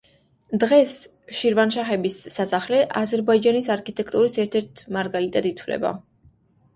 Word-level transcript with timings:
დღეს 0.61 0.93
შირვანშაჰების 1.39 2.15
სასახლე 2.35 2.79
აზერბაიჯანის 3.01 3.69
არქიტექტურის 3.75 4.39
ერთ-ერთ 4.45 4.83
მარგალიტად 4.97 5.49
ითვლება. 5.51 5.93